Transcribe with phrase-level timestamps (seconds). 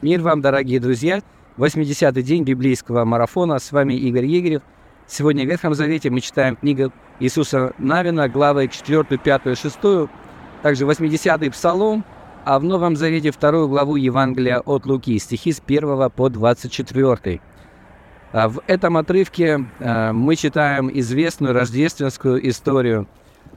[0.00, 1.22] Мир вам, дорогие друзья!
[1.56, 3.58] 80-й день библейского марафона.
[3.58, 4.62] С вами Игорь Егорев.
[5.08, 9.78] Сегодня в Ветхом Завете мы читаем книгу Иисуса Навина, главы 4, 5, 6,
[10.62, 12.04] также 80-й Псалом,
[12.44, 17.40] а в Новом Завете вторую главу Евангелия от Луки, стихи с 1 по 24.
[18.30, 23.08] А в этом отрывке а, мы читаем известную рождественскую историю.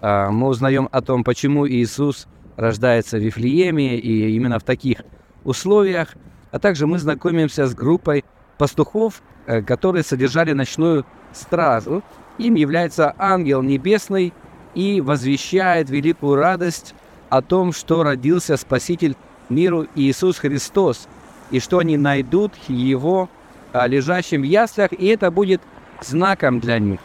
[0.00, 5.02] А, мы узнаем о том, почему Иисус рождается в Вифлееме и именно в таких
[5.44, 6.14] условиях–
[6.50, 8.24] а также мы знакомимся с группой
[8.58, 12.02] пастухов, э, которые содержали ночную стражу.
[12.38, 14.32] Им является ангел небесный
[14.74, 16.94] и возвещает великую радость
[17.28, 19.16] о том, что родился Спаситель
[19.48, 21.08] миру Иисус Христос,
[21.50, 23.28] и что они найдут Его
[23.72, 25.60] а, лежащим в яслях, и это будет
[26.00, 27.00] знаком для них.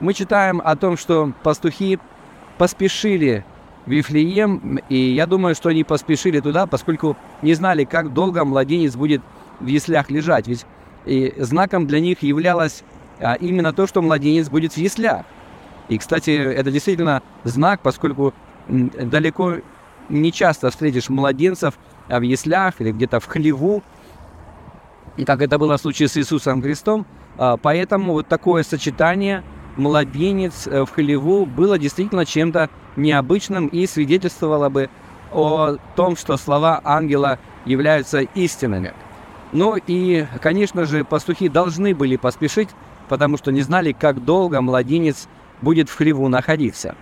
[0.00, 1.98] Мы читаем о том, что пастухи
[2.58, 3.44] поспешили
[3.86, 9.22] Вифлеем, и я думаю, что они поспешили туда, поскольку не знали, как долго младенец будет
[9.60, 10.46] в яслях лежать.
[10.46, 10.66] Ведь
[11.04, 12.84] и знаком для них являлось
[13.18, 15.24] а, именно то, что младенец будет в яслях.
[15.88, 18.34] И, кстати, это действительно знак, поскольку
[18.68, 19.56] далеко
[20.08, 21.74] не часто встретишь младенцев
[22.08, 23.82] а, в яслях или где-то в хлеву,
[25.26, 27.06] как это было в случае с Иисусом Христом.
[27.36, 29.42] А, поэтому вот такое сочетание
[29.76, 34.90] младенец э, в хлеву было действительно чем-то необычным и свидетельствовало бы
[35.32, 38.92] о том, что слова ангела являются истинными.
[39.52, 42.68] Ну и, конечно же, пастухи должны были поспешить,
[43.08, 45.28] потому что не знали, как долго младенец
[45.60, 46.96] будет в хлеву находиться.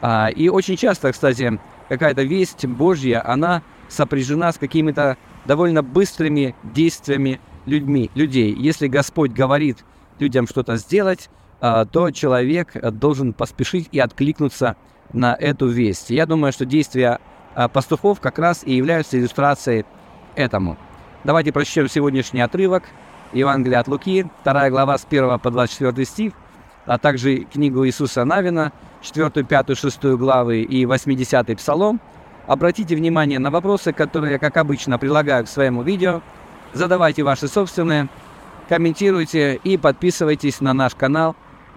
[0.00, 7.40] А, и очень часто, кстати, какая-то весть Божья, она сопряжена с какими-то довольно быстрыми действиями
[7.66, 8.54] людьми, людей.
[8.54, 9.84] Если Господь говорит
[10.18, 14.76] людям что-то сделать, то человек должен поспешить и откликнуться
[15.12, 16.10] на эту весть.
[16.10, 17.18] Я думаю, что действия
[17.54, 19.86] а, пастухов как раз и являются иллюстрацией
[20.34, 20.76] этому.
[21.24, 22.84] Давайте прочтем сегодняшний отрывок
[23.32, 26.32] Евангелия от Луки, 2 глава с 1 по 24 стих,
[26.84, 32.00] а также книгу Иисуса Навина, 4, 5, 6 главы и 80 псалом.
[32.46, 36.20] Обратите внимание на вопросы, которые я, как обычно, прилагаю к своему видео.
[36.74, 38.08] Задавайте ваши собственные,
[38.68, 41.34] комментируйте и подписывайтесь на наш канал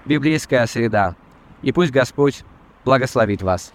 [0.09, 1.15] «Библейская среда».
[1.61, 2.43] И пусть Господь
[2.83, 3.71] благословит вас.